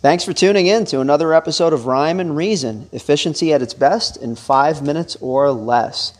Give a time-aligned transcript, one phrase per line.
[0.00, 4.16] Thanks for tuning in to another episode of Rhyme and Reason efficiency at its best
[4.16, 6.16] in five minutes or less.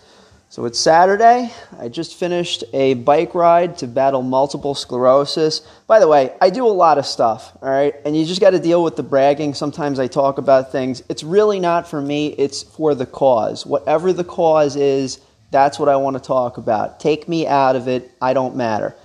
[0.48, 1.52] So it's Saturday.
[1.78, 5.60] I just finished a bike ride to battle multiple sclerosis.
[5.86, 7.94] By the way, I do a lot of stuff, all right?
[8.04, 9.54] And you just got to deal with the bragging.
[9.54, 11.04] Sometimes I talk about things.
[11.08, 13.64] It's really not for me, it's for the cause.
[13.64, 15.20] Whatever the cause is,
[15.52, 16.98] that's what I want to talk about.
[16.98, 18.96] Take me out of it, I don't matter.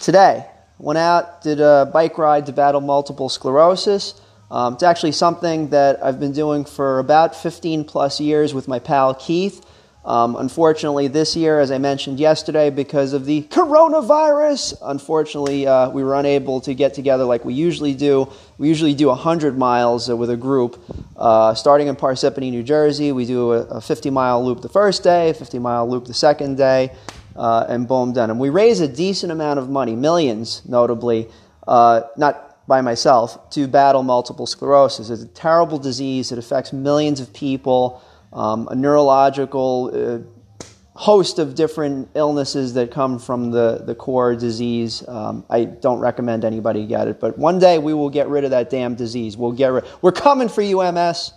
[0.00, 0.46] Today,
[0.78, 4.20] Went out, did a bike ride to battle multiple sclerosis.
[4.50, 8.78] Um, it's actually something that I've been doing for about 15 plus years with my
[8.78, 9.64] pal Keith.
[10.04, 16.04] Um, unfortunately, this year, as I mentioned yesterday, because of the coronavirus, unfortunately, uh, we
[16.04, 18.30] were unable to get together like we usually do.
[18.56, 20.80] We usually do 100 miles uh, with a group,
[21.16, 23.10] uh, starting in Parsippany, New Jersey.
[23.10, 26.56] We do a, a 50 mile loop the first day, 50 mile loop the second
[26.56, 26.92] day
[27.36, 28.30] uh, and done.
[28.30, 31.28] And we raise a decent amount of money, millions notably,
[31.66, 35.10] uh, not by myself, to battle multiple sclerosis.
[35.10, 36.32] It's a terrible disease.
[36.32, 43.18] It affects millions of people, um, a neurological uh, host of different illnesses that come
[43.18, 45.06] from the, the core disease.
[45.06, 48.50] Um, I don't recommend anybody get it, but one day we will get rid of
[48.50, 49.36] that damn disease.
[49.36, 49.84] We'll get rid.
[50.00, 51.32] We're coming for you, MS.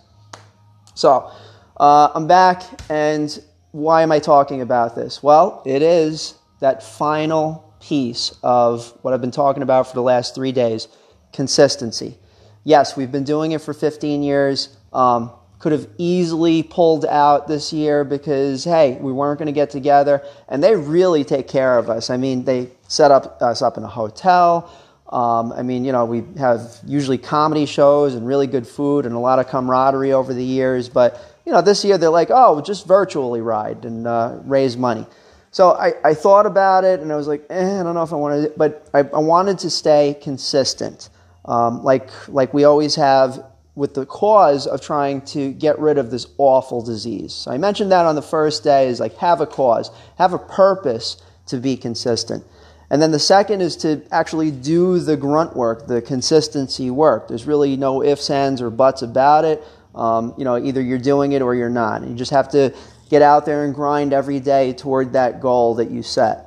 [0.94, 1.30] So
[1.76, 3.42] uh, I'm back, and
[3.72, 5.22] why am I talking about this?
[5.22, 10.34] Well, it is that final piece of what I've been talking about for the last
[10.34, 10.88] three days
[11.32, 12.18] consistency.
[12.64, 14.76] Yes, we've been doing it for 15 years.
[14.92, 19.70] Um, could have easily pulled out this year because, hey, we weren't going to get
[19.70, 20.22] together.
[20.48, 22.08] And they really take care of us.
[22.10, 24.72] I mean, they set up us up in a hotel.
[25.10, 29.14] Um, I mean, you know, we have usually comedy shows and really good food and
[29.14, 30.88] a lot of camaraderie over the years.
[30.88, 35.06] But you know, this year they're like, oh, just virtually ride and uh, raise money.
[35.50, 38.12] So I, I thought about it and I was like, eh, I don't know if
[38.12, 41.08] I want to, but I, I wanted to stay consistent,
[41.44, 46.10] um, like, like we always have with the cause of trying to get rid of
[46.10, 47.32] this awful disease.
[47.32, 50.38] So I mentioned that on the first day is like have a cause, have a
[50.38, 52.44] purpose to be consistent.
[52.90, 57.28] And then the second is to actually do the grunt work, the consistency work.
[57.28, 59.62] There's really no ifs, ands, or buts about it.
[59.94, 62.06] Um, you know, either you're doing it or you're not.
[62.06, 62.74] You just have to
[63.08, 66.46] get out there and grind every day toward that goal that you set.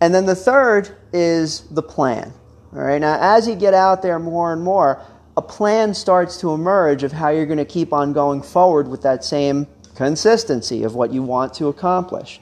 [0.00, 2.32] And then the third is the plan.
[2.72, 5.00] All right, now as you get out there more and more,
[5.36, 9.02] a plan starts to emerge of how you're going to keep on going forward with
[9.02, 12.40] that same consistency of what you want to accomplish.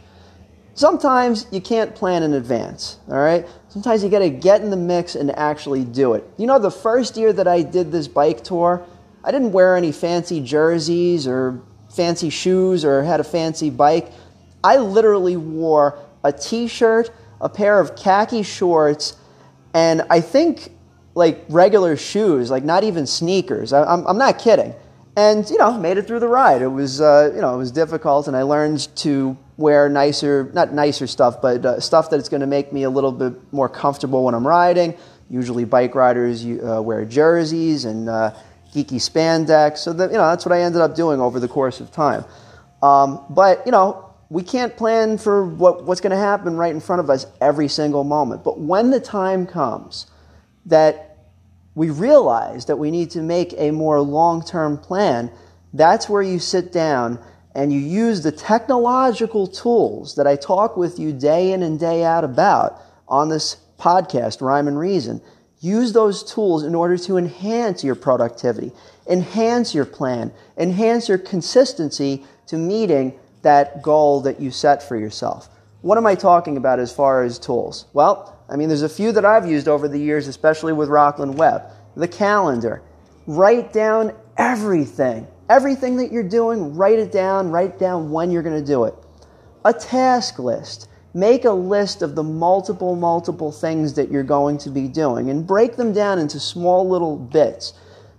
[0.75, 3.47] Sometimes you can't plan in advance, all right?
[3.69, 6.25] Sometimes you got to get in the mix and actually do it.
[6.39, 8.87] You know, the first year that I did this bike tour,
[9.25, 11.61] I didn't wear any fancy jerseys or
[11.95, 14.11] fancy shoes or had a fancy bike.
[14.65, 17.11] I literally wore a t shirt,
[17.41, 19.17] a pair of khaki shorts,
[19.75, 20.73] and I think
[21.15, 23.73] like regular shoes, like not even sneakers.
[23.73, 24.75] I, am not kidding.
[25.15, 26.63] And, you know, made it through the ride.
[26.63, 30.73] It was, uh, you know, it was difficult, and I learned to wear nicer, not
[30.73, 34.25] nicer stuff, but uh, stuff that's going to make me a little bit more comfortable
[34.25, 34.97] when I'm riding.
[35.29, 38.35] Usually, bike riders uh, wear jerseys and uh,
[38.73, 39.79] geeky spandex.
[39.79, 42.25] So that, you know, that's what I ended up doing over the course of time.
[42.83, 46.81] Um, but, you know, we can't plan for what, what's going to happen right in
[46.81, 48.43] front of us every single moment.
[48.43, 50.07] But when the time comes
[50.67, 51.19] that
[51.75, 55.31] we realize that we need to make a more long term plan,
[55.75, 57.19] that's where you sit down
[57.55, 62.03] and you use the technological tools that I talk with you day in and day
[62.05, 65.21] out about on this podcast, Rhyme and Reason.
[65.63, 68.73] Use those tools in order to enhance your productivity,
[69.09, 75.49] enhance your plan, enhance your consistency to meeting that goal that you set for yourself.
[75.83, 77.87] What am I talking about as far as tools?
[77.93, 81.37] Well, I mean, there's a few that I've used over the years, especially with Rocklin
[81.37, 81.63] Web.
[81.97, 82.83] The calendar.
[83.29, 85.29] Write down everything.
[85.49, 88.95] Everything that you're doing, write it down, write down when you're going to do it.
[89.65, 90.89] A task list.
[91.15, 95.47] Make a list of the multiple, multiple things that you're going to be doing and
[95.47, 97.75] break them down into small little bits.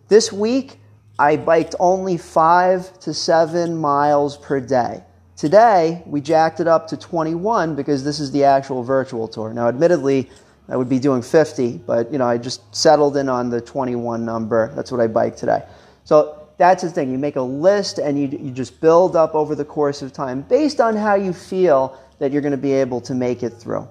[0.10, 0.80] This week,
[1.18, 5.04] I biked only five to seven miles per day.
[5.36, 9.54] Today, we jacked it up to 21 because this is the actual virtual tour.
[9.54, 10.30] Now, admittedly,
[10.70, 14.24] I would be doing 50, but you know, I just settled in on the 21
[14.24, 14.72] number.
[14.76, 15.64] That's what I biked today.
[16.04, 17.12] So that's the thing.
[17.12, 20.42] You make a list and you, you just build up over the course of time
[20.42, 23.86] based on how you feel that you're going to be able to make it through.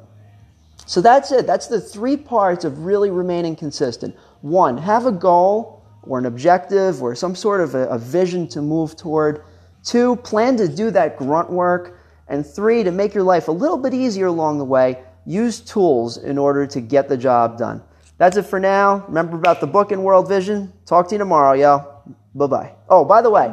[0.87, 1.47] So that's it.
[1.47, 4.17] That's the three parts of really remaining consistent.
[4.41, 8.63] One, have a goal or an objective or some sort of a, a vision to
[8.63, 9.45] move toward.
[9.85, 11.99] Two, plan to do that grunt work.
[12.27, 16.17] And three, to make your life a little bit easier along the way, use tools
[16.17, 17.83] in order to get the job done.
[18.17, 19.05] That's it for now.
[19.09, 20.73] Remember about the book and World Vision.
[20.87, 22.03] Talk to you tomorrow, y'all.
[22.35, 22.73] Bye bye.
[22.89, 23.53] Oh, by the way,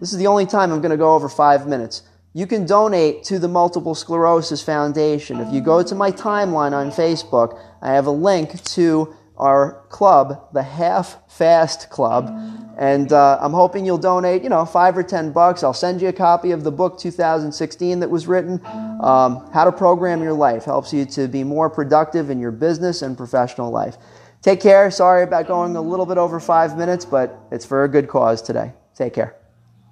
[0.00, 2.02] this is the only time I'm going to go over five minutes.
[2.38, 5.40] You can donate to the Multiple Sclerosis Foundation.
[5.40, 10.48] If you go to my timeline on Facebook, I have a link to our club,
[10.52, 12.30] the Half Fast Club,
[12.78, 15.64] and uh, I'm hoping you'll donate, you know, five or ten bucks.
[15.64, 18.64] I'll send you a copy of the book 2016 that was written,
[19.02, 20.64] um, How to Program Your Life.
[20.64, 23.96] Helps you to be more productive in your business and professional life.
[24.42, 24.92] Take care.
[24.92, 28.40] Sorry about going a little bit over five minutes, but it's for a good cause
[28.40, 28.74] today.
[28.94, 29.37] Take care.